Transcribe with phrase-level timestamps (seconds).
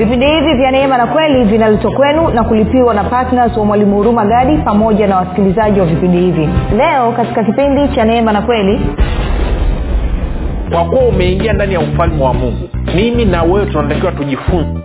[0.00, 4.24] vipindi hivi vya neema na kweli vinaletwa kwenu na kulipiwa na ptns wa mwalimu huruma
[4.24, 6.48] gadi pamoja na wasikilizaji wa vipindi hivi.
[6.76, 8.80] Leo katika kipindi cha neema na kweli
[10.72, 12.68] kwa kuwa umeingia ndani ya ufalme wa mungu.
[12.94, 14.80] Mimi na wewe tunatakiwa tujifunze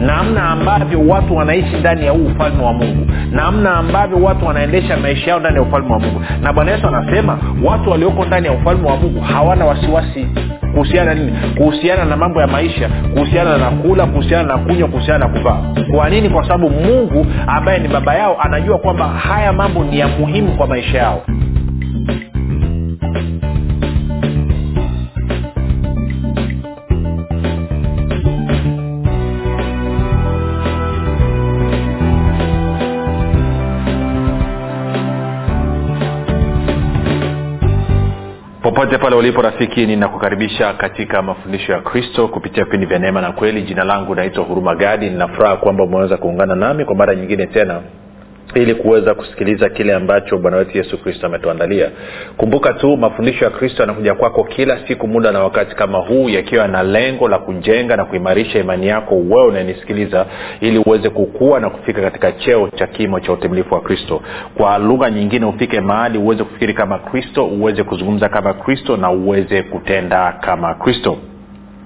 [0.00, 3.06] namna ambavyo watu wanaishi ndani ya huu ufalme wa mungu.
[3.30, 6.20] Namna ambavyo watu wanaendesha maisha yao ndani ya ufalme wa mungu.
[6.42, 10.26] Na bwana yesu anasema watu walioko ndani ya ufalme wa mungu hawana wasiwasi
[10.74, 11.32] kuhusiana nini?
[11.56, 15.58] Kuhusiana na mambo ya maisha kuhusiana na kula kuhusiana na kunywa kuhusiana na kuvaa.
[15.94, 16.28] Kwa nini?
[16.30, 20.66] Kwa sababu mungu ambaye ni baba yao anajua kwamba haya mambo ni ya muhimu kwa
[20.66, 21.22] maisha yao
[38.84, 43.62] popote pale ulipo rafiki ninakukaribisha katika mafundisho ya kristo kupitia vipindi vya neema na kweli.
[43.62, 45.10] Jina langu naitwa huruma gadi.
[45.10, 47.80] Ninafuraha kwamba umeweza kuungana nami kwa mara nyingine tena
[48.54, 51.90] ili kuweza kusikiliza kile ambacho bwana wetu yesu kristo ametuandalia.
[52.36, 56.68] Kumbuka tu mafundisho ya kristo yanakuja kwako kila siku muda na wakati kama huu yakiwa
[56.68, 60.26] na lengo la kujenga na kuimarisha imani yako wewe unanisikiliza
[60.60, 64.22] ili uweze kukua na kufika katika cheo cha kimo cha utimilifu wa kristo.
[64.54, 69.62] Kwa lugha nyingine ufike mahali uweze kufikiri kama kristo uweze kuzungumza kama kristo na uweze
[69.62, 71.18] kutenda kama kristo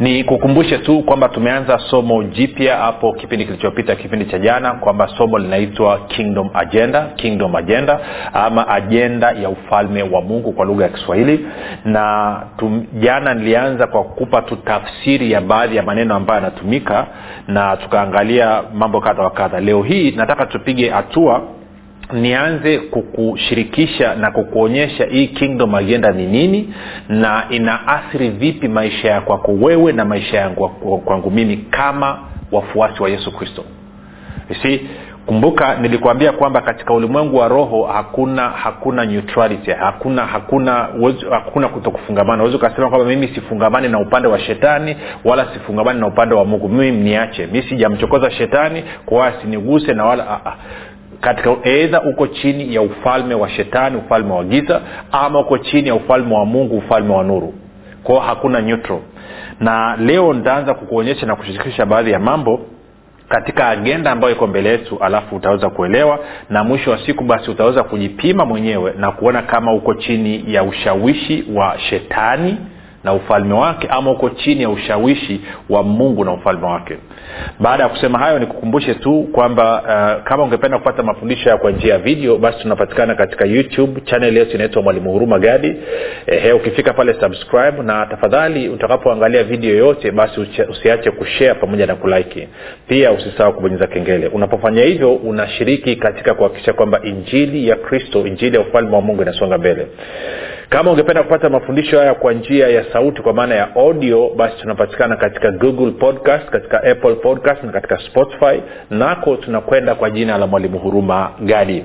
[0.00, 5.38] ni kukumbushe tu kwamba tumeanza somo jipya hapo kipindi kilichopita kipindi cha jana kwamba somo
[5.38, 8.00] linaitwa kingdom agenda kingdom agenda
[8.32, 11.46] ama ajenda ya ufalme wa mungu kwa lugha ya kiswahili.
[11.84, 17.06] Na tum, jana nilianza kwa kupa tu tafsiri ya baadhi ya maneno ambayo yanatumika
[17.48, 19.60] na tukaangalia mambo kadha wa kadha.
[19.60, 21.42] Leo hii nataka tupige hatua
[22.12, 26.74] nianze kukushirikisha na kukuonyesha hii kingdom agenda ni nini
[27.08, 30.68] na inaathiri vipi maisha ya kwako wewe na maisha yangu
[31.04, 32.18] kwangu mimi kama
[32.52, 33.64] wafuasi wa yesu kristo.
[34.62, 34.80] Si
[35.26, 40.88] kumbuka nilikuambia kwamba katika ulimwengu wa roho hakuna hakuna neutrality hakuna hakuna
[41.30, 42.42] hakuna kutokufungamana.
[42.42, 46.68] Uwezi ukasema kwamba mimi sifungamani na upande wa shetani wala sifungamani na upande wa mungu.
[46.68, 50.54] Mimi mniache mi sijamchokoza shetani kwa siniguse na wala a, a
[51.22, 54.80] katika eidha uko chini ya ufalme wa shetani ufalme wa giza
[55.12, 57.54] ama uko chini ya ufalme wa mungu ufalme wa nuru.
[58.02, 58.98] Kwao hakuna neutral.
[59.60, 62.60] Na leo nitaanza kukuonyesha na kushirikisha baadhi ya mambo
[63.28, 66.18] katika agenda ambayo iko mbele yetu alafu utaweza kuelewa
[66.50, 71.44] na mwisho wa siku basi utaweza kujipima mwenyewe na kuona kama uko chini ya ushawishi
[71.54, 72.56] wa shetani
[73.04, 75.40] na ufalme wake ama uko chini ya ushawishi
[75.70, 76.96] wa mungu na ufalme wake.
[77.60, 81.92] Baada ya kusema hayo nikukumbushe tu kwamba uh, kama ungependa kupata mafundisho ya kwa njia
[81.92, 84.00] ya video basi tunapatikana katika youtube.
[84.04, 85.76] Chanel yetu inaitwa mwalimu huruma gadi.
[86.26, 90.40] Ehe, ukifika pale subscribe na tafadhali utakapoangalia video yoyote basi
[90.70, 92.48] usiache kushare pamoja na kulaiki
[92.88, 94.26] pia usisahau kubonyeza kengele.
[94.26, 99.58] Unapofanya hivyo unashiriki katika kuhakikisha kwamba injili ya kristo injili ya ufalme wa mungu inasonga
[99.58, 99.86] mbele
[100.72, 105.16] kama ungependa kupata mafundisho haya kwa njia ya sauti kwa maana ya audio basi tunapatikana
[105.16, 108.62] katika google podcast katika apple podcast na katika spotify.
[108.90, 111.84] Nako tunakwenda kwa jina la mwalimu huruma gadi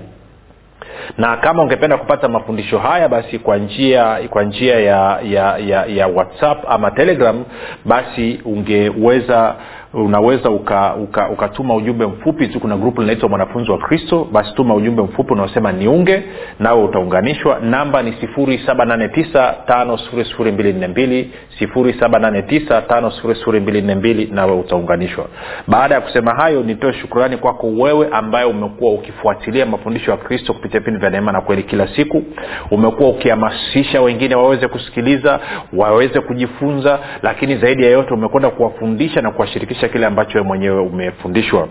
[1.18, 6.08] na kama ungependa kupata mafundisho haya basi kwa njia kwa njia ya, ya, ya, ya
[6.08, 7.44] whatsapp ama telegram
[7.86, 9.56] basi ungeweza
[10.06, 12.60] unaweza ukatuma uka, uka, uka ujumbe mfupi tu.
[12.60, 14.28] Kuna grupu linaitwa mwanafunzi wa kristo.
[14.32, 16.24] Basi tuma ujumbe mfupi unaosema niunge
[16.60, 17.60] nawe utaunganishwa.
[17.60, 19.54] Namba ni 789
[21.62, 25.26] 789 nawe utaunganishwa.
[25.68, 30.80] Baada ya kusema hayo nitoe shukurani kwako wewe ambaye umekuwa ukifuatilia mafundisho ya kristo kupitia
[30.80, 32.24] vipindi vya neema na kweli kila siku.
[32.72, 35.40] Umekuwa ukihamasisha wengine waweze kusikiliza
[35.74, 41.68] waweze kujifunza lakini zaidi ya yote umekwenda kuwafundisha na kuwashirikisha kile ambacho mwenyewe umefundishwa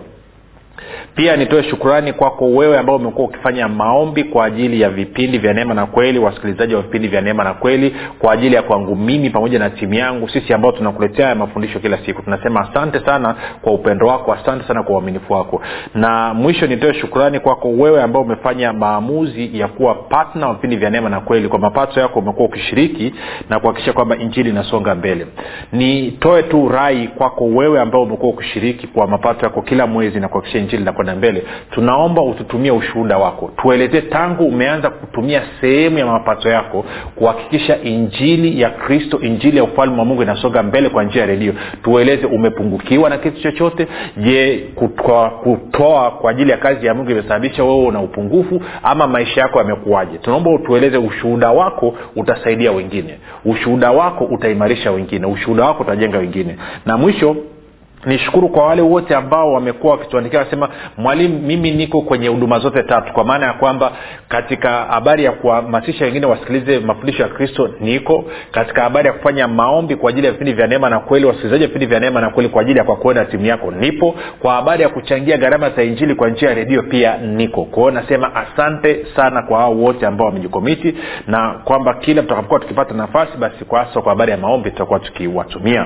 [1.15, 5.73] pia nitoe shukurani kwako wewe ambao umekuwa ukifanya maombi kwa ajili ya vipindi vya neema
[5.73, 9.59] na kweli wasikilizaji wa vipindi vya neema na kweli kwa ajili ya kwangu mimi pamoja
[9.59, 12.21] na timu yangu sisi ambao tunakuletea haya mafundisho kila siku.
[12.21, 15.61] Tunasema asante sana kwa upendo wako asante sana kwa uaminifu wako.
[15.95, 20.89] Na mwisho nitoe shukurani kwako wewe ambao umefanya maamuzi ya kuwa patna wa vipindi vya
[20.89, 21.47] neema na kweli.
[21.47, 23.13] Kwa mapato yako umekuwa ukishiriki
[23.49, 25.27] na kuhakikisha kwamba injili inasonga mbele.
[25.71, 30.59] Nitoe tu rai kwako wewe ambao umekuwa ukishiriki kwa mapato yako kila mwezi na kuhakikisha
[30.59, 31.43] injili na kwenda mbele.
[31.71, 33.51] Tunaomba ututumie ushuhuda wako.
[33.61, 39.99] Tuelezee tangu umeanza kutumia sehemu ya mapato yako kuhakikisha injili ya kristo injili ya ufalme
[39.99, 41.53] wa mungu inasonga mbele kwa njia ya redio.
[41.83, 43.87] Tueleze umepungukiwa na kitu chochote?
[44.17, 49.59] Je kutoa, kwa ajili ya kazi ya mungu imesababisha wewe una upungufu ama maisha yako
[49.59, 50.17] yamekuwaje?
[50.17, 53.19] Tunaomba utueleze ushuhuda wako utasaidia wengine.
[53.45, 55.25] Ushuhuda wako utaimarisha wengine.
[55.25, 56.55] Ushuhuda wako utajenga wengine.
[56.85, 57.35] Na mwisho
[58.05, 63.13] nishukuru kwa wale wote ambao wamekuwa wakituandikia wasema mwalimu mimi niko kwenye huduma zote tatu.
[63.13, 63.91] Kwa maana ya kwamba
[64.29, 68.23] katika habari ya kuhamasisha wengine wasikilize mafundisho ya kristo niko.
[68.51, 71.67] Katika habari ya kufanya maombi kwa ajili ya vipindi vya neema na kweli wasikilizaji wa
[71.67, 74.15] vipindi vya neema na kweli kwa ajili ya kwa kuenda timu yako nipo.
[74.39, 77.63] Kwa habari ya kuchangia gharama za injili kwa njia ya redio pia niko.
[77.65, 80.95] Kwao nasema asante sana kwa hao wote ambao wamejikomiti
[81.27, 85.85] na kwamba kila tutakapokuwa tukipata nafasi basi kwa hasa kwa habari ya maombi tutakuwa tukiwatumia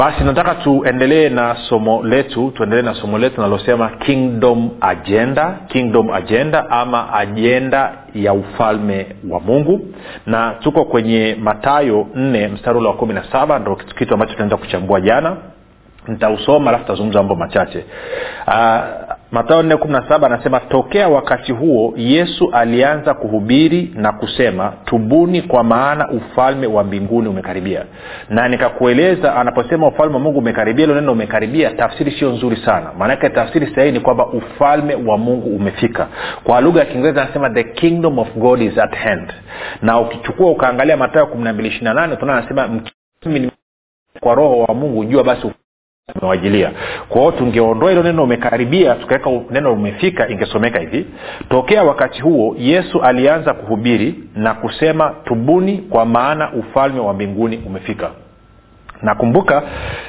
[0.00, 6.70] basi nataka tuendelee na somo letu tuendelee na somo letu nalosema kingdom agenda kingdom agenda
[6.70, 9.80] ama ajenda ya ufalme wa mungu.
[10.26, 14.56] Na tuko kwenye matayo nne mstari ule wa kumi na saba ndo kitu ambacho tunaenda
[14.56, 15.36] kuchambua jana.
[16.08, 17.84] Nitausoma alafu tazungumza mambo machache.
[18.46, 18.80] Uh,
[19.32, 25.42] matayo nne kumi na saba anasema tokea wakati huo yesu alianza kuhubiri na kusema tubuni
[25.42, 27.84] kwa maana ufalme wa mbinguni umekaribia
[28.28, 32.92] na nikakueleza anaposema ufalme wa mungu umekaribia ilo neno umekaribia tafsiri sio nzuri sana.
[32.98, 36.08] Maanake tafsiri sahihi ni kwamba ufalme wa mungu umefika.
[36.44, 39.32] Kwa lugha ya kiingereza anasema the kingdom of god is at hand.
[39.82, 42.80] Na ukichukua ukaangalia matayo kumi na mbili ishiri na nane tunaona anasema
[44.20, 45.46] kwa roho wa mungu jua basi
[46.20, 46.70] umewajilia
[47.08, 51.06] kwa hiyo tungeondoa hilo neno umekaribia tukaweka neno umefika ingesomeka hivi.
[51.50, 58.10] Tokea wakati huo yesu alianza kuhubiri na kusema tubuni kwa maana ufalme wa mbinguni umefika
[59.02, 59.62] nakumbuka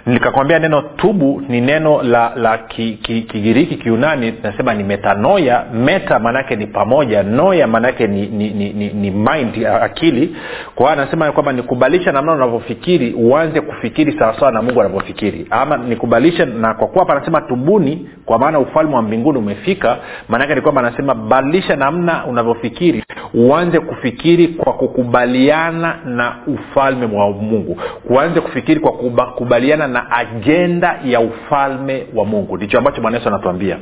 [0.05, 6.19] nikakwambia neno tubu ni neno la la kigiriki ki, ki, kiunani tunasema ni metanoya meta
[6.19, 10.35] maanaake ni pamoja noya maanaake ni, ni, ni, ni, ni mind akili.
[10.75, 15.47] Kwa hiyo anasema kwamba nikubalisha namna unavyofikiri uanze kufikiri sawasawa na mungu anavyofikiri.
[15.49, 19.97] Ama nikubalisha na kwa kuwa hapa anasema tubuni kwa maana ufalme wa mbinguni umefika
[20.29, 23.03] maanaake ni kwamba anasema badilisha namna unavyofikiri
[23.33, 27.77] uanze kufikiri kwa kukubaliana na ufalme wa mungu.
[28.09, 32.57] Uanze kufikiri kwa kukubaliana na ajenda ya ufalme wa mungu.
[32.57, 33.77] Ndicho ambacho bwana yesu anatuambia.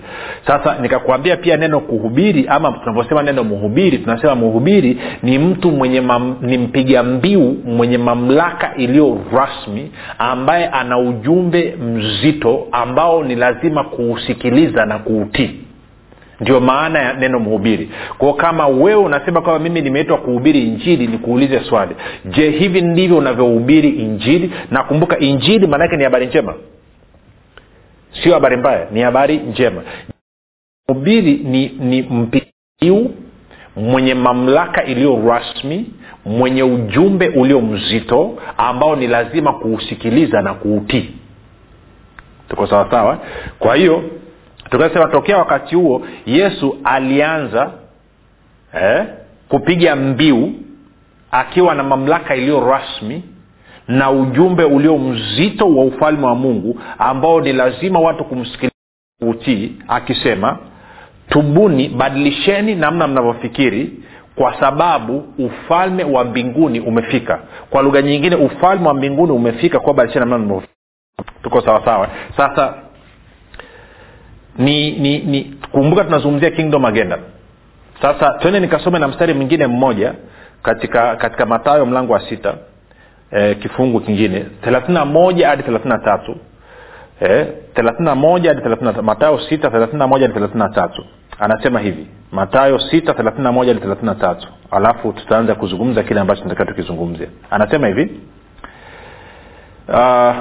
[0.48, 6.36] Sasa nikakwambia pia neno kuhubiri ama tunavyosema neno mhubiri tunasema mhubiri ni mtu mwenye mam,
[6.42, 14.86] ni mpiga mbiu mwenye mamlaka iliyo rasmi ambaye ana ujumbe mzito ambao ni lazima kuusikiliza
[14.86, 15.52] na kuutii
[16.40, 17.90] ndio maana ya neno mhubiri.
[18.18, 21.96] Kwao kama wewe unasema kwamba mimi nimeitwa kuhubiri injili nikuulize swali.
[22.26, 24.52] Je hivi ndivyo unavyohubiri injili?
[24.72, 26.54] Nakumbuka injili maanaake ni habari njema.
[28.24, 29.84] Sio habari mbaya ni habari njema.
[30.90, 33.12] Mhubiri ni, ni mpiu
[33.76, 35.86] mwenye mamlaka iliyo rasmi
[36.26, 41.10] mwenye ujumbe ulio mzito ambao ni lazima kuusikiliza na kuutii.
[42.50, 43.20] Tuko sawasawa?
[43.60, 44.04] Kwa hiyo
[44.70, 47.72] tukasema tokea wakati huo yesu alianza
[48.82, 49.06] eh,
[49.50, 50.54] kupiga mbiu
[51.32, 53.24] akiwa na mamlaka iliyo rasmi
[53.88, 58.74] na ujumbe ulio mzito wa ufalme wa mungu ambao ni lazima watu kumsikiliza
[59.88, 60.58] akisema
[61.30, 63.94] tubuni badilisheni namna mnavyofikiri
[64.36, 67.40] kwa sababu ufalme wa mbinguni umefika.
[67.70, 70.62] Kwa lugha nyingine ufalme wa mbinguni umefika kwa badilisheni namna
[71.44, 72.08] tuko sawasawa
[72.38, 72.74] sasa
[74.60, 77.20] ni ni ni kumbuka tunazungumzia kingdom agenda.
[78.02, 80.14] Sasa twende nikasome na mstari mwingine mmoja
[80.64, 82.54] katika katika matayo mlango wa sita
[83.32, 84.46] e, kifungu kingine.
[84.64, 86.36] thelathina moja hadi thelathina tatu.
[87.22, 91.06] E, thelathina moja hadi matayo sita thelathina moja hadi thelathina tatu.
[91.40, 92.08] Anasema hivi.
[92.32, 94.48] Matayo sita moja hadi thelathina tatu.
[94.72, 97.30] Alafu tutaanza kuzungumza kile ambacho tunatakiwa tukizungumze.
[97.50, 98.20] Anasema hivi.
[99.88, 100.36] Uh,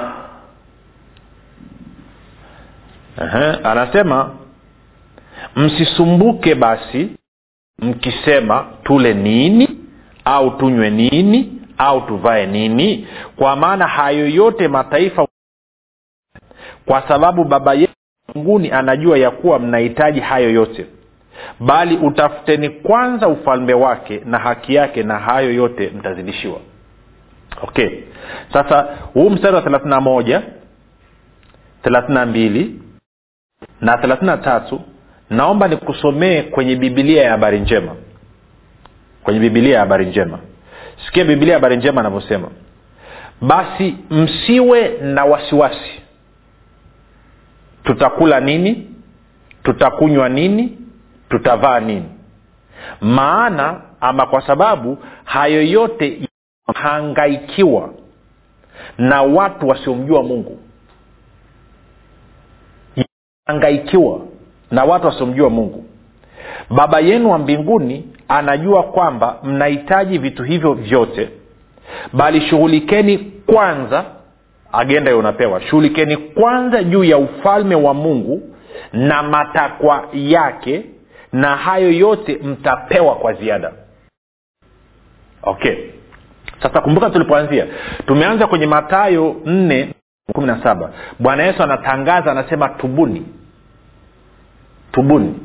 [3.19, 4.35] Aha, anasema
[5.55, 7.09] msisumbuke basi
[7.79, 9.69] mkisema tule nini
[10.25, 13.07] au tunywe nini au tuvae nini.
[13.35, 15.27] Kwa maana hayo yote mataifa
[16.85, 17.93] kwa sababu baba yetu
[18.29, 20.85] mbinguni anajua ya kuwa mnahitaji hayo yote.
[21.59, 26.59] Bali utafuteni kwanza ufalme wake na haki yake na hayo yote mtazidishiwa.
[27.61, 27.89] Okay.
[28.53, 30.41] Sasa huu mstari wa thelathina moja
[31.83, 32.79] thelathina mbili
[33.81, 34.81] na thelathina tatu
[35.29, 37.95] naomba nikusomee kwenye bibilia ya habari njema.
[39.23, 40.39] Kwenye bibilia ya habari njema.
[41.05, 42.47] Sikia bibilia ya habari njema anavyosema
[43.41, 46.01] basi msiwe na wasiwasi.
[47.83, 48.87] Tutakula nini?
[49.63, 50.77] Tutakunywa nini?
[51.29, 52.05] Tutavaa nini?
[53.01, 56.21] Maana ama kwa sababu hayo yote
[56.75, 57.89] hangaikiwa
[58.97, 60.59] na watu wasiomjua mungu
[63.49, 64.19] hangaikiwa
[64.71, 65.85] na watu wasiomjua mungu.
[66.69, 71.29] Baba yenu wa mbinguni anajua kwamba mnahitaji vitu hivyo vyote
[72.13, 74.05] bali shughulikeni kwanza
[74.71, 78.41] agenda unapewa shughulikeni kwanza juu ya ufalme wa mungu
[78.93, 80.85] na matakwa yake
[81.33, 83.71] na hayo yote mtapewa kwa ziada.
[85.43, 85.75] Okay.
[86.63, 87.67] Sasa kumbuka tulipoanzia
[88.07, 89.89] tumeanza kwenye matayo nne
[90.33, 90.89] kumi na saba.
[91.19, 93.25] Bwana yesu anatangaza anasema tubuni
[94.91, 95.35] tubuni.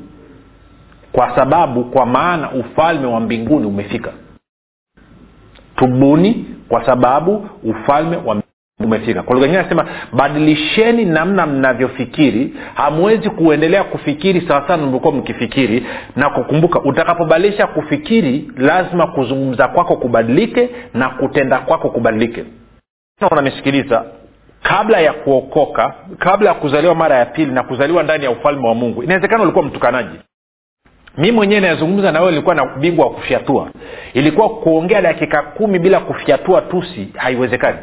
[1.13, 4.13] Kwa sababu kwa maana ufalme wa mbinguni umefika.
[5.77, 8.43] Tubuni kwa sababu ufalme wa
[8.81, 9.23] umefika.
[9.23, 12.55] Kwa lugha nyingine anasema badilisheni namna mnavyofikiri.
[12.75, 15.87] Hamwezi kuendelea kufikiri sawasawa mlivyokuwa mkifikiri
[16.17, 16.81] na kukumbuka.
[16.81, 22.45] Utakapobadilisha kufikiri lazima kuzungumza kwako kubadilike na kutenda kwako kubadilike.
[23.31, 24.05] Unanisikiliza
[24.65, 28.75] kabla ya kuokoka kabla ya kuzaliwa mara ya pili na kuzaliwa ndani ya ufalme wa
[28.75, 30.19] mungu inawezekana ulikuwa mtukanaji.
[31.19, 33.69] Mi mwenyewe nayezungumza na wewe nilikuwa na bingwa wa kufyatua.
[34.15, 37.79] Ilikuwa kuongea dakika kumi bila kufyatua tusi haiwezekani.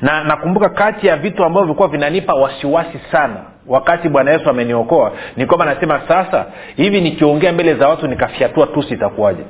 [0.00, 3.36] Na nakumbuka kati ya vitu ambavyo vilikuwa vinanipa wasiwasi sana
[3.66, 8.94] wakati bwana yesu ameniokoa ni kwamba nasema sasa hivi nikiongea mbele za watu nikafyatua tusi
[8.94, 9.42] itakuwaje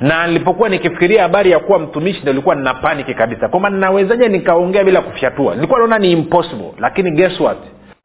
[0.00, 3.48] na nilipokuwa nikifikiria habari ya kuwa mtumishi ndo ilikuwa nina paniki kabisa.
[3.48, 5.54] Kwamba ninawezaje nikaongea bila kufyatua?
[5.54, 6.72] Nilikuwa naona ni impossible.
[6.78, 7.58] Lakini guess what?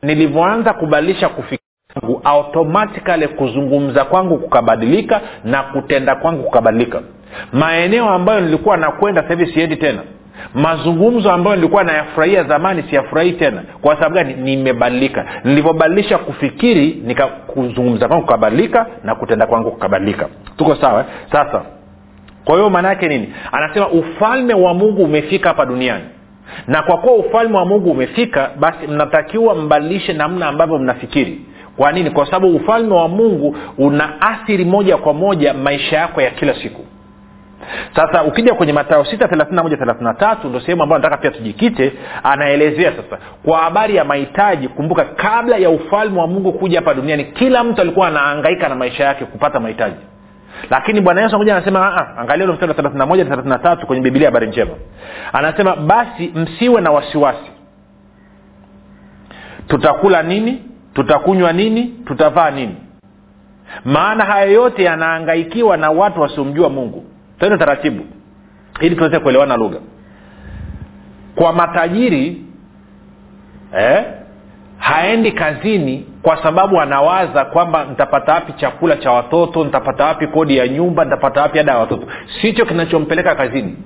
[0.03, 1.59] Nilivyoanza kubadilisha kufikiri
[1.93, 7.01] kwangu automatikali kuzungumza kwangu kukabadilika na kutenda kwangu kukabadilika.
[7.53, 9.99] Maeneo ambayo nilikuwa nakwenda sahivi siendi tena
[10.53, 13.63] mazungumzo ambayo nilikuwa nayafurahia zamani siyafurahii tena.
[13.81, 14.33] Kwa sababu gani?
[14.33, 15.25] Nimebadilika.
[15.43, 20.27] Nilivyobadilisha kufikiri nikakuzungumza kwangu kukabadilika na kutenda kwangu kukabadilika.
[20.57, 21.61] Tuko sawa sasa
[22.45, 23.33] kwa hiyo maana yake nini?
[23.51, 26.03] Anasema ufalme wa mungu umefika hapa duniani.
[26.67, 31.41] Na kwa kuwa ufalme wa mungu umefika basi mnatakiwa mbadilishe namna ambavyo mnafikiri.
[31.77, 32.11] Kwa nini?
[32.11, 36.85] Kwa sababu ufalme wa mungu una athiri moja kwa moja maisha yako ya kila siku
[37.95, 42.91] sasa ukija kwenye matayo sita thelathinamoja thelathina tatu ndo sehemu ambayo nataka pia tujikite anaelezea
[42.91, 47.63] sasa kwa habari ya mahitaji kumbuka kabla ya ufalme wa mungu kuja hapa duniani kila
[47.63, 49.95] mtu alikuwa anaangaika na maisha yake kupata mahitaji.
[50.69, 54.27] Lakini bwana yesu moja anasema angalia ule mstari wa thelathina moja thelathina tatu kwenye bibilia
[54.27, 54.71] habari njema.
[55.33, 57.51] Anasema basi msiwe na wasiwasi.
[59.67, 60.63] Tutakula nini?
[60.93, 61.83] Tutakunywa nini?
[62.05, 62.75] Tutavaa nini?
[63.85, 67.05] Maana haya yote yanaangaikiwa na watu wasiomjua mungu
[67.39, 68.05] tende taratibu.
[68.81, 69.79] Ili tuweze kuelewana lugha.
[71.35, 72.41] Kwa matajiri
[73.79, 74.03] eh,
[74.77, 80.67] haendi kazini kwa sababu anawaza kwamba nitapata wapi chakula cha watoto nitapata wapi kodi ya
[80.67, 82.07] nyumba nitapata wapi ada ya watoto.
[82.41, 83.77] Sicho kinachompeleka kazini.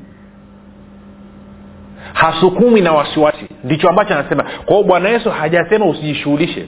[2.14, 3.46] Hasukumi na wasiwasi.
[3.64, 4.44] Ndicho ambacho anasema.
[4.44, 6.66] Kwa hiyo bwana yesu hajasema usijishughulishe.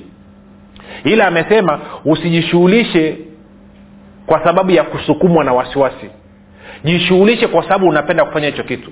[1.03, 3.17] Ila amesema usijishughulishe
[4.25, 6.09] kwa sababu ya kusukumwa na wasiwasi
[6.85, 8.91] jishughulishe kwa sababu unapenda kufanya hicho kitu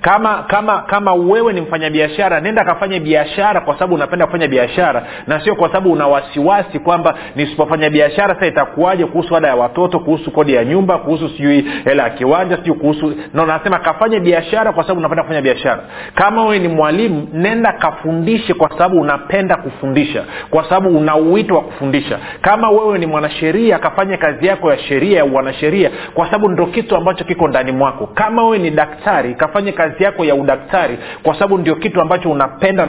[0.00, 5.06] kama kama kama wewe ni mfanyabiashara nenda kafanya biashara kwa sababu unapenda kufanya biashara.
[5.26, 9.98] Na sio kwa sababu una wasiwasi kwamba nisipofanya biashara sasa itakuwaje kuhusu ada ya watoto
[10.00, 14.72] kuhusu kodi ya nyumba kuhusu sijui hela ya kiwanja sijui kuhusu no nasema kafanye biashara
[14.72, 15.82] kwa sababu unapenda kufanya biashara.
[16.14, 21.62] Kama wewe ni mwalimu nenda kafundishe kwa sababu unapenda kufundisha kwa sababu una uwito wa
[21.62, 22.18] kufundisha.
[22.40, 26.96] Kama wewe ni mwanasheria kafanye kazi yako ya sheria ya uanasheria kwa sababu ndo kitu
[26.96, 28.06] ambacho kiko ndani mwako.
[28.06, 32.88] Kama wewe ni daktari kafanye kazi yako ya udaktari kwa sababu ndio kitu ambacho unapenda.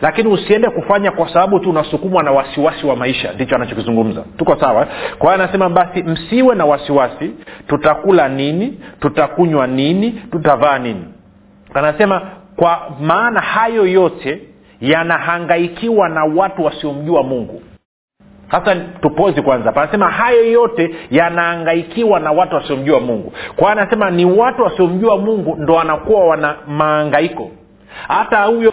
[0.00, 3.32] Lakini usiende kufanya kwa sababu tu unasukumwa na wasiwasi wa maisha.
[3.32, 4.24] Ndicho anachokizungumza.
[4.36, 4.86] Tuko sawa?
[5.18, 7.30] Kwa hiyo anasema basi msiwe na wasiwasi
[7.66, 11.04] tutakula nini tutakunywa nini tutavaa nini.
[11.74, 12.22] Anasema
[12.56, 14.40] kwa maana hayo yote
[14.80, 17.62] yanahangaikiwa na watu wasiomjua mungu
[18.50, 19.72] sasa tupozi kwanza.
[19.72, 23.32] Panasema hayo yote yanaangaikiwa na watu wasiomjua mungu.
[23.56, 27.50] Kwa anasema ni watu wasiomjua mungu ndo wanakuwa wana maangaiko
[28.08, 28.72] hata huyo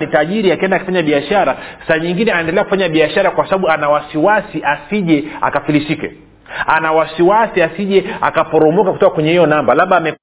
[0.00, 1.56] ni tajiri akienda akifanya biashara
[1.88, 6.12] saa nyingine anaendelea kufanya biashara kwa sababu ana wasiwasi asije akafilisike.
[6.66, 9.74] Ana wasiwasi asije akaporomoka kutoka kwenye hiyo namba.
[9.74, 10.16] Labda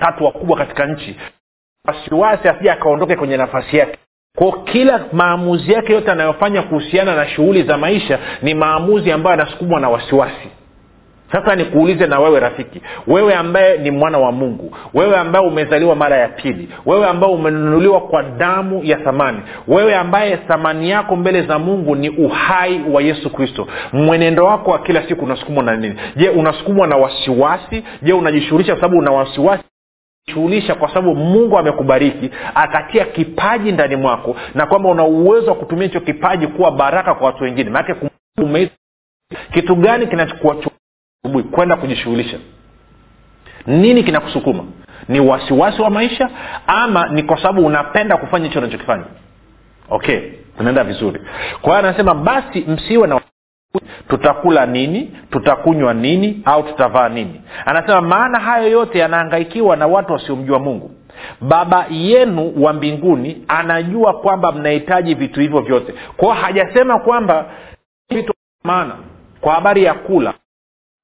[0.00, 1.16] tatu wakubwa katika nchi.
[1.88, 3.98] Wasiwasi asije akaondoke kwenye nafasi yake
[4.38, 9.80] kwa kila maamuzi yake yote anayofanya kuhusiana na shughuli za maisha ni maamuzi ambayo anasukumwa
[9.80, 10.48] na wasiwasi.
[11.32, 16.16] Sasa nikuulize na wewe rafiki wewe ambaye ni mwana wa mungu wewe ambaye umezaliwa mara
[16.16, 19.38] ya pili wewe ambaye umenunuliwa kwa damu ya thamani
[19.68, 24.78] wewe ambaye thamani yako mbele za mungu ni uhai wa yesu kristo mwenendo wako wa
[24.78, 25.94] kila siku unasukumwa na nini?
[26.16, 27.84] Je unasukumwa na wasiwasi?
[28.02, 29.64] Je unajishughulisha kwa sababu una wasiwasi
[30.30, 35.84] shughulisha kwa sababu mungu amekubariki akatia kipaji ndani mwako na kwamba una uwezo wa kutumia
[35.86, 37.70] hicho kipaji kuwa baraka kwa watu wengine.
[37.70, 38.10] Maanake
[39.52, 40.56] kitu gani kinachokuwa
[41.50, 42.38] kwenda kujishughulisha.
[43.66, 44.64] Nini kinakusukuma?
[45.08, 46.30] Ni wasiwasi wa maisha
[46.66, 49.04] ama ni kwa sababu unapenda kufanya hicho unachokifanya?
[49.90, 50.20] Okay
[50.56, 51.20] tunaenda vizuri.
[51.62, 53.20] Kwa hiyo anasema basi msiwe na
[54.08, 55.16] tutakula nini?
[55.30, 56.42] Tutakunywa nini?
[56.44, 57.40] Au tutavaa nini?
[57.66, 60.90] Anasema maana hayo yote yanahangaikiwa na watu wasiomjua mungu.
[61.40, 65.94] Baba yenu wa mbinguni anajua kwamba mnahitaji vitu hivyo vyote.
[66.16, 67.50] Kwao hajasema kwamba
[68.10, 68.32] vitu
[68.64, 68.96] maana
[69.40, 70.34] kwa habari ya kula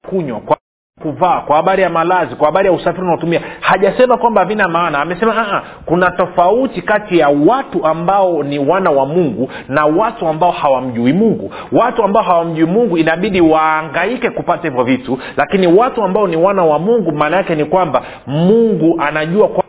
[0.09, 0.57] kunywa kwa
[1.03, 3.41] kuvaa kwa habari ya malazi kwa habari ya usafiri unaotumia.
[3.61, 4.99] Hajasema kwamba havina maana.
[5.01, 10.51] Amesema Aa, kuna tofauti kati ya watu ambao ni wana wa mungu na watu ambao
[10.51, 11.53] hawamjui mungu.
[11.73, 15.19] Watu ambao hawamjui mungu inabidi waangaike kupata hivyo vitu.
[15.37, 19.65] Lakini watu ambao ni wana wa mungu maana yake ni kwamba mungu anajua kwa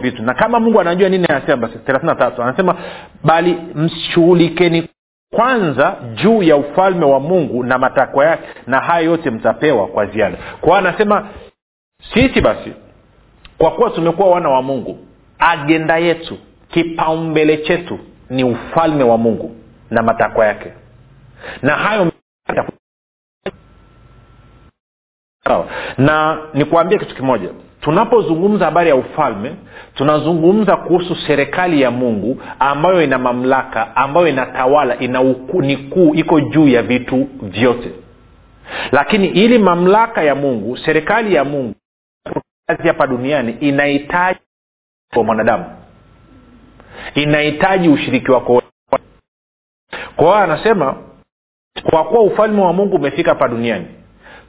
[0.00, 0.22] vitu.
[0.22, 2.74] Na kama mungu anajua nini anasema basi thelathini tatu anasema
[3.24, 4.88] bali mshughulikeni
[5.36, 10.36] kwanza juu ya ufalme wa mungu na matakwa yake na haya yote mtapewa kwa ziada.
[10.60, 11.28] Kwao anasema
[12.14, 12.72] sisi basi
[13.58, 14.98] kwa kuwa tumekuwa wana wa mungu
[15.38, 17.98] agenda yetu kipaumbele chetu
[18.30, 19.56] ni ufalme wa mungu
[19.90, 20.72] na matakwa yake.
[21.62, 22.12] Na hayo
[25.98, 27.48] na nikuambie kitu kimoja.
[27.80, 29.54] Tunapozungumza habari ya ufalme
[29.94, 35.22] tunazungumza kuhusu serikali ya mungu ambayo ina mamlaka ambayo inatawala ina
[35.60, 37.90] ni kuu iko juu ya vitu vyote.
[38.92, 41.74] Lakini ili mamlaka ya mungu serikali ya mungu
[42.66, 44.40] kazi hapa duniani inahitaji
[45.14, 45.64] kwa mwanadamu.
[47.14, 48.62] Inahitaji ushiriki wako.
[50.16, 50.96] Kwa hiyo anasema
[51.90, 53.86] kwa kuwa ufalme wa mungu umefika hapa duniani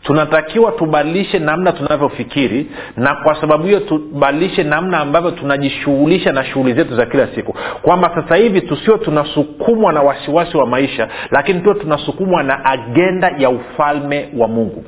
[0.03, 6.95] tunatakiwa tubadilishe namna tunavyofikiri na kwa sababu hiyo tubadilishe namna ambavyo tunajishughulisha na shughuli zetu
[6.95, 7.55] za kila siku.
[7.81, 13.49] Kwamba sasa hivi tusio tunasukumwa na wasiwasi wa maisha lakini tuwe tunasukumwa na agenda ya
[13.49, 14.85] ufalme wa mungu.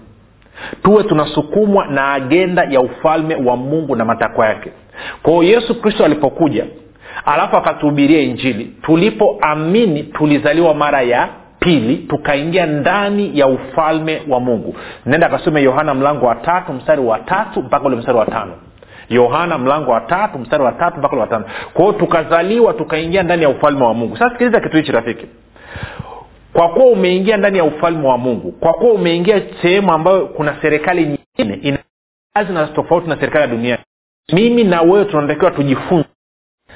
[0.83, 4.71] Tuwe tunasukumwa na agenda ya ufalme wa mungu na matakwa yake.
[5.23, 6.65] Kwao yesu kristo alipokuja
[7.25, 11.29] alafu akatuhubiria injili tulipoamini tulizaliwa mara ya
[11.65, 14.75] pili tukaingia ndani ya ufalme wa mungu.
[15.05, 18.53] Nenda akasome yohana mlango wa tatu mstari wa tatu mpaka ule mstari wa tano.
[19.09, 21.45] Yohana mlango wa tatu mstari wa tatu mpaka ule wa tano.
[21.73, 24.17] Kwao tukazaliwa tukaingia ndani ya ufalme wa mungu.
[24.17, 25.25] Sasa sikiliza kitu hichi rafiki.
[26.53, 31.01] Kwa kuwa umeingia ndani ya ufalme wa mungu kwa kuwa umeingia sehemu ambayo kuna serikali
[31.01, 31.77] nyingine ina
[32.33, 33.77] kazi na tofauti na serikali ya dunia.
[34.33, 36.05] Mimi na wewe tunatakiwa tujifunze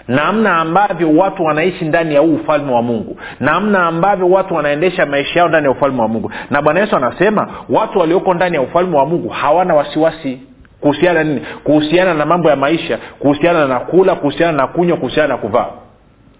[0.08, 3.18] namna ambavyo watu wanaishi ndani ya huu ufalme wa mungu.
[3.40, 6.32] Namna ambavyo watu wanaendesha maisha yao ndani ya ufalme wa mungu.
[6.50, 10.40] Na bwana yesu anasema watu walioko ndani ya ufalme wa mungu hawana wasiwasi
[10.82, 11.42] kuhusiana nini?
[11.64, 15.66] Kuhusiana na mambo ya maisha kuhusiana na kula kuhusiana na kunywa kuhusiana na kuvaa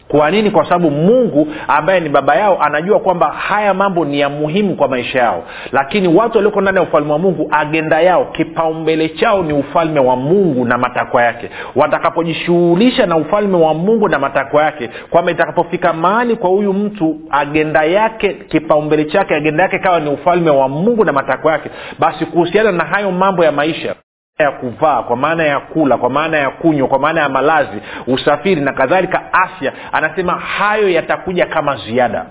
[0.10, 0.52] kwa nini?
[0.52, 4.88] Kwa sababu mungu ambaye ni baba yao anajua kwamba haya mambo ni ya muhimu kwa
[4.88, 5.44] maisha yao.
[5.72, 10.16] Lakini watu walioko ndani ya ufalme wa mungu agenda yao kipaumbele chao ni ufalme wa
[10.16, 11.50] mungu na matakwa yake.
[11.76, 17.84] Watakapojishughulisha na ufalme wa mungu na matakwa yake kwamba itakapofika mahali kwa huyu mtu agenda
[17.84, 21.70] yake kipaumbele chake agenda yake kawa ni ufalme wa mungu na matakwa yake
[22.00, 23.96] basi kuhusiana na hayo mambo ya maisha
[24.40, 28.62] ya kuvaa kwa maana ya kula kwa maana ya kunywa kwa maana ya malazi usafiri
[28.62, 32.26] na kadhalika afya anasema hayo yatakuja kama ziada.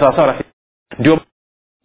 [0.00, 0.34] Sawasawa
[0.98, 1.18] ndio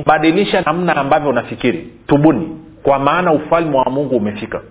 [0.06, 1.94] badilisha namna ambavyo unafikiri.
[2.08, 4.62] Tubuni kwa maana ufalme wa mungu umefika.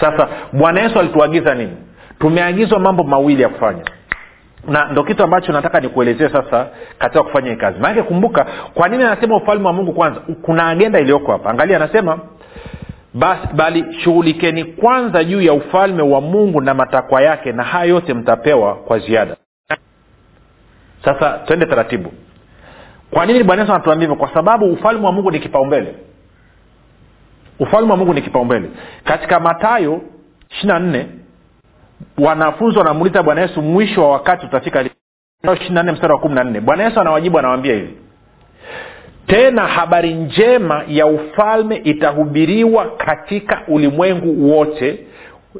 [0.00, 1.76] Sasa bwana yesu alituagiza nini?
[2.18, 3.84] Tumeagizwa mambo mawili ya kufanya
[4.68, 6.66] na ndo kitu ambacho nataka nikuelezee sasa
[6.98, 7.78] katika kufanya hii kazi.
[7.80, 10.20] Maanake kumbuka kwa nini anasema ufalme wa mungu kwanza?
[10.42, 11.50] Kuna agenda iliyoko hapa.
[11.50, 12.18] Angalia anasema
[13.14, 18.14] basi bali shughulikeni kwanza juu ya ufalme wa mungu na matakwa yake na haya yote
[18.14, 19.36] mtapewa kwa ziada.
[21.04, 22.12] Sasa twende taratibu.
[23.10, 24.16] Kwa nini bwana anatuambia hivyo?
[24.26, 25.94] Kwa sababu ufalme wa mungu ni kipaumbele.
[27.58, 28.70] Ufalme wa mungu ni kipaumbele.
[29.04, 30.00] Katika matayo
[30.50, 31.06] ishiri na nne
[32.18, 34.84] wanafunzi wanamuuliza bwana yesu mwisho wa wakati utafika
[35.54, 36.60] ishiri mstari wa kumi na nne.
[36.60, 37.94] Bwana yesu anawajibu anawambia hivi.
[39.26, 44.98] Tena habari njema ya ufalme itahubiriwa katika ulimwengu wote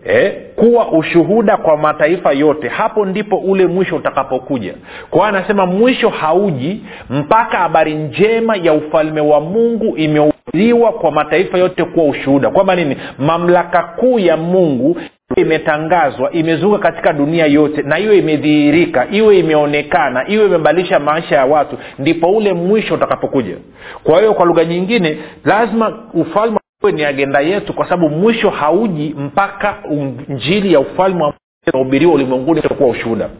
[0.04, 2.68] eh, kuwa ushuhuda kwa mataifa yote.
[2.68, 4.74] Hapo ndipo ule mwisho utakapokuja.
[5.10, 11.84] Kwa anasema mwisho hauji mpaka habari njema ya ufalme wa mungu imehubiriwa kwa mataifa yote
[11.84, 12.50] kuwa ushuhuda.
[12.50, 12.96] Kwamba nini?
[13.18, 14.96] Mamlaka kuu ya mungu
[15.36, 21.78] imetangazwa imezunguka katika dunia yote na iwe imedhihirika iwe imeonekana iwe imebadilisha maisha ya watu
[21.98, 23.56] ndipo ule mwisho utakapokuja.
[24.04, 26.58] Kwa hiyo kwa lugha nyingine lazima ufalme
[26.92, 29.76] ni agenda yetu kwa sababu mwisho hauji mpaka
[30.28, 31.34] njili ya ufalme wa
[31.72, 33.30] unahubiriwa ulimwenguni kuwa ushuhuda.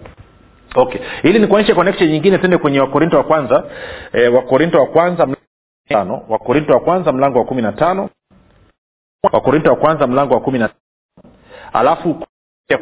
[0.74, 1.00] Okay.
[1.22, 3.64] Ili nikuonyeshe connection nyingine tende kwenye wakorinto wa kwanza.
[4.12, 8.08] E, wakorinto wa kwanza mlango wakorinto wa kwanza mlango wa kumi na tano.
[9.32, 10.68] Wakorinto wa kwanza mlango wa kumi na
[11.72, 12.26] alafu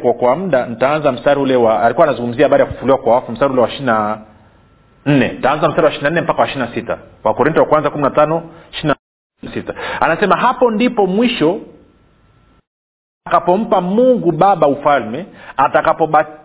[0.01, 3.51] kwa, kwa muda nitaanza mstari ule wa alikuwa anazungumzia habari ya kufufuliwa kwa wafu mstari
[3.53, 4.21] ule wa ishirina
[5.05, 5.29] nne.
[5.29, 6.97] Taanza mstari wa ishirina nne mpaka wa ishirina sita.
[7.23, 8.95] Wakorinto wa kwanza kumi na tano ishirina
[9.53, 9.73] sita.
[9.99, 11.59] Anasema hapo ndipo mwisho
[13.29, 15.25] atakapompa mungu baba ufalme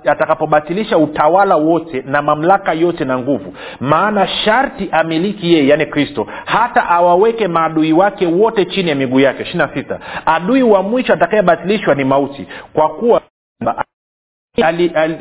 [0.04, 6.88] atakapobatilisha utawala wote na mamlaka yote na nguvu maana sharti amiliki yeye yaani kristo hata
[6.88, 9.42] awaweke maadui wake wote chini ya miguu yake.
[9.42, 13.20] Ishiri na sita adui wa mwisho atakayebatilishwa ni mauti kwa kuwa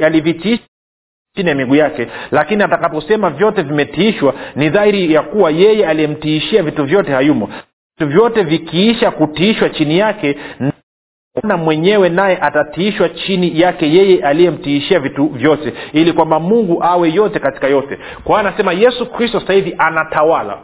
[0.02, 0.64] alivitiisha
[1.36, 6.86] chini ya miguu yake lakini atakaposema vyote vimetiishwa ni dhahiri ya kuwa yeye aliyemtiishia vitu
[6.86, 7.50] vyote hayumo.
[8.00, 10.38] Vitu vyote vikiisha kutiishwa chini yake
[11.44, 17.40] na mwenyewe naye atatiishwa chini yake yeye aliyemtiishia vitu vyote ili kwamba mungu awe yote
[17.40, 17.98] katika yote.
[18.24, 20.58] Kwa hiyo anasema yesu kristo sasa hivi anatawala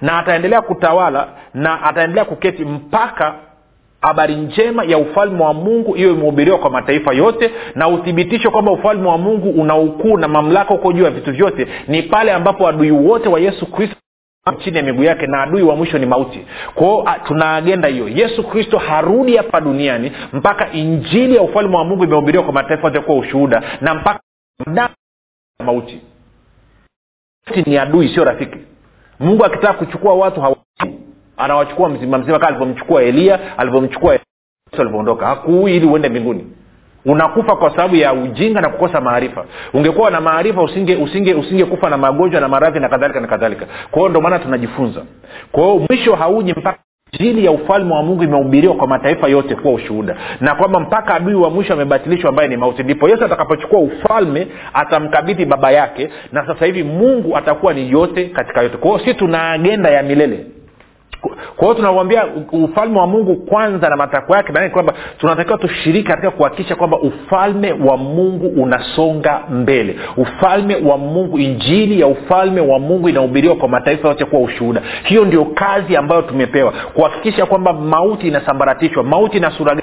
[0.00, 3.34] na ataendelea kutawala na ataendelea kuketi mpaka
[4.00, 9.08] habari njema ya ufalme wa mungu iyo imehubiriwa kwa mataifa yote na uthibitisho kwamba ufalme
[9.08, 11.66] wa mungu una ukuu na mamlaka huko juu ya vitu vyote.
[11.88, 13.96] Ni pale ambapo adui wote wa yesu kristo
[14.54, 16.46] chini ya miguu yake na adui wa mwisho ni mauti.
[16.74, 18.08] Kwao tuna agenda hiyo.
[18.08, 23.00] Yesu kristo harudi hapa duniani mpaka injili ya ufalme wa mungu imehubiriwa kwa mataifa yote
[23.00, 24.20] kuwa ushuhuda na mpaka
[25.64, 26.00] mauti.
[27.66, 28.58] Ni adui sio rafiki.
[29.20, 30.56] Mungu akitaka kuchukua watu hawa
[31.36, 34.18] anawachukua mzima mzima kaa alivyomchukua eliya alivyomchukua
[34.78, 35.26] alivyoondoka.
[35.26, 36.46] Hakuui ili uende mbinguni
[37.06, 39.44] unakufa kwa sababu ya ujinga na kukosa maarifa.
[39.74, 43.66] Ungekuwa na maarifa usinge usinge usingekufa na magonjwa na maradhi na kadhalika na kadhalika.
[43.90, 45.02] Kwa ndio maana tunajifunza.
[45.52, 46.78] Kwa mwisho hauji mpaka
[47.12, 50.16] injili ya ufalme wa mungu imehubiriwa kwa mataifa yote kuwa ushuhuda.
[50.40, 52.82] Na kwamba mpaka adui wa mwisho amebatilishwa ambaye ni mauti.
[52.82, 58.62] Ndipo yesu atakapochukua ufalme atamkabidhi baba yake na sasa hivi mungu atakuwa ni yote katika
[58.62, 58.76] yote.
[58.76, 60.46] Kwa si tuna agenda ya milele
[61.56, 66.30] kwa hiyo tunauambia ufalme wa mungu kwanza na matakwa yake maanake kwamba tunatakiwa tushiriki katika
[66.30, 69.96] kuhakikisha kwamba ufalme wa mungu unasonga mbele.
[70.16, 74.82] Ufalme wa mungu injili ya ufalme wa mungu inahubiriwa kwa mataifa yote kuwa ushuhuda.
[75.04, 79.74] Hiyo ndio kazi ambayo tumepewa kuhakikisha kwamba mauti inasambaratishwa mauti na sura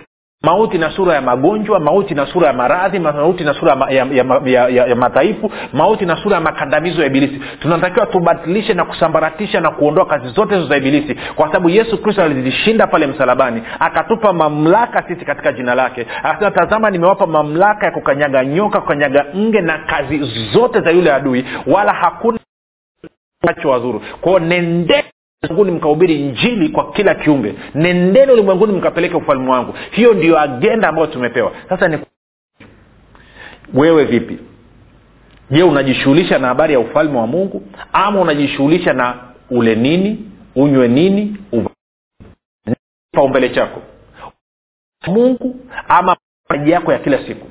[0.44, 4.24] mauti na sura ya magonjwa mauti na sura ya maradhi mauti na sura ya, ya,
[4.46, 7.42] ya, ya, ya madhaifu mauti na sura ya makandamizo ya ibilisi.
[7.60, 12.24] Tunatakiwa tubatilishe na kusambaratisha na kuondoa kazi zote hizo za ibilisi kwa sababu yesu kristo
[12.24, 16.08] alizishinda pale msalabani akatupa mamlaka sisi katika jina lake.
[16.24, 20.18] Akasema tazama nimewapa mamlaka ya kukanyaga nyoka kukanyaga nge na kazi
[20.54, 22.40] zote za yule adui wala hakuna
[23.48, 24.02] acho wazuru.
[24.22, 25.04] Kwao nende
[25.44, 27.56] ulimwenguni mkahubiri njili kwa kila kiumbe.
[27.76, 29.74] Nendeni ulimwenguni mkapeleke ufalme wangu.
[29.92, 31.52] Hiyo ndio agenda ambayo tumepewa.
[31.70, 31.98] Sasa ni
[33.74, 34.38] wewe vipi?
[35.52, 37.64] Je unajishughulisha na habari ya ufalme wa mungu?
[37.94, 39.16] Ama unajishughulisha na
[39.50, 40.32] ule nini?
[40.56, 41.38] Unywe nini?
[43.12, 43.82] Kipaumbele chako.
[45.08, 46.18] Mungu ama
[46.50, 47.48] mahitaji yako ya kila siku?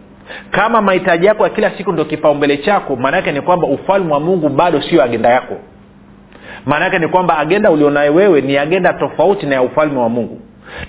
[0.51, 4.21] Kama mahitaji yako ya kila siku ndio kipaumbele chako maana yake ni kwamba ufalme wa
[4.21, 5.57] mungu bado sio agenda yako
[6.67, 10.41] maana yake ni kwamba agenda ulionayo wewe ni agenda tofauti na ya ufalme wa mungu.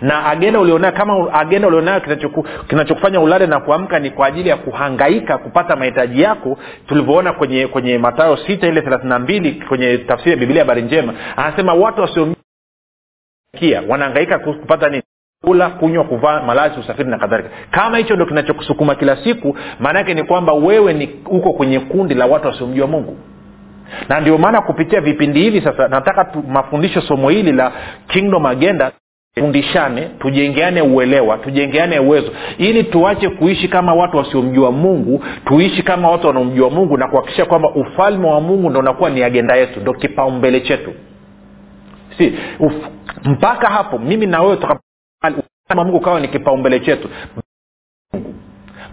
[0.02, 4.58] Na agenda ulionayo kama agenda ulionayo kinachokufanya kinachoku ulale na kuamka ni kwa ajili ya
[4.58, 6.58] kuhangaika kupata mahitaji yako
[6.88, 11.14] tulivyoona kwenye kwenye matayo sita ile thelathina mbili kwenye tafsiri ya biblia habari njema.
[11.36, 15.04] Anasema watu wasiokia wanahangaika kupata nini?
[15.46, 17.50] Kula kunywa kuvaa malazi usafiri na kadhalika.
[17.72, 22.14] Kama hicho ndo kinachokusukuma kila siku maana yake ni kwamba wewe ni uko kwenye kundi
[22.16, 23.18] la watu wasiomjua mungu
[24.10, 27.71] na ndio maana kupitia vipindi hivi sasa nataka mafundisho somo hili la
[28.08, 28.91] kingdom agenda
[29.39, 36.27] fundishane tujengeane uelewa tujengeane uwezo ili tuache kuishi kama watu wasiomjua mungu tuishi kama watu
[36.27, 40.62] wanaomjua mungu na kuhakikisha kwamba ufalme wa mungu ndo unakuwa ni agenda yetu ndo kipaumbele
[40.62, 40.93] chetu.
[42.17, 42.73] Si uf,
[43.23, 44.58] mpaka hapo mimi na wewe
[45.75, 47.10] mungu ukawa ni kipaumbele chetu.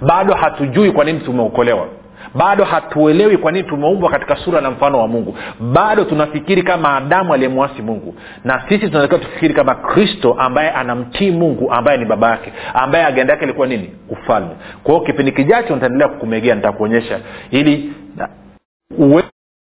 [0.01, 1.89] Bado hatujui kwa nini tumeokolewa
[2.35, 5.37] bado hatuelewi kwa nini tumeumbwa katika sura na mfano wa mungu.
[5.61, 8.15] Bado tunafikiri kama adamu aliyemwasi mungu.
[8.45, 12.53] Na sisi tunatakiwa tufikiri kama kristo ambaye anamtii mungu ambaye ni baba yake.
[12.75, 13.91] Ambaye agenda yake ilikuwa nini?
[14.09, 14.51] Ufalme.
[14.83, 17.93] Kwa hiyo kipindi kijacho nitaendelea kukumegea nitakuonyesha ili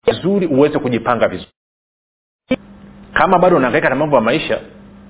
[0.05, 1.49] vizuri uweze kujipanga vizuri.
[3.13, 4.59] Kama bado unaangaika na mambo ya maisha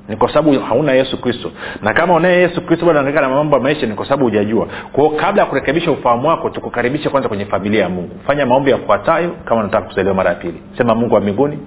[0.10, 1.52] ni kwa sababu hauna yesu kristo.
[1.82, 4.68] Na kama unaye yesu kristo bado unaangaika na mambo ya maisha ni kwa sababu hujajua.
[4.94, 8.20] Kwao kabla ya kurekebisha ufahamu wako tukukaribisha kwanza kwenye familia ya mungu.
[8.28, 10.62] Fanya maombi yafuatayo kama unataka kuzaliwa mara ya pili.
[10.78, 11.60] Sema mungu wa mbinguni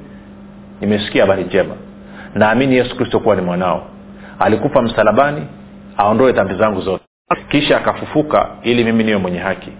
[0.81, 1.75] nimesikia habari njema.
[2.35, 3.83] Naamini yesu kristo kuwa ni mwanao.
[4.39, 5.47] Alikufa msalabani
[5.97, 7.05] aondoe dhambi zangu zote.
[7.49, 9.73] Kisha akafufuka ili mimi niwe mwenye haki.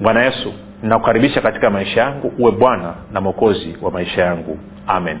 [0.00, 4.58] Bwana yesu nakukaribisha katika maisha yangu uwe bwana na mwokozi wa maisha yangu.
[4.86, 5.18] Amen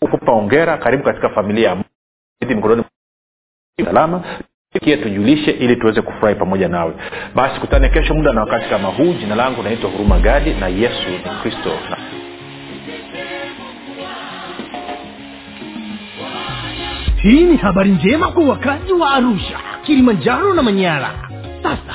[0.00, 2.84] kupa ongera karibu katika familia ya
[3.84, 4.22] salama
[4.80, 6.94] kie tujulishe ili tuweze kufurahi pamoja nawe.
[7.34, 9.12] Basi kutane kesho muda na wakati kama huu.
[9.12, 11.70] Jina langu naitwa huruma gadi na yesu ni kristo.
[11.90, 11.96] Na
[17.22, 21.10] hii ni habari njema kwa wakazi wa arusha kilimanjaro na manyara.
[21.62, 21.94] Sasa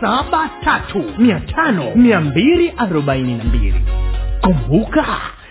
[0.00, 3.80] saba tatu mia tano mia mbili arobaini na mbili.
[4.40, 5.06] Kumbuka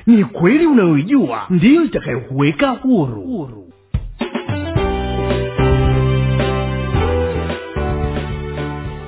[0.08, 3.22] ni kweli unayoijua ndiyo itakayokuweka huru,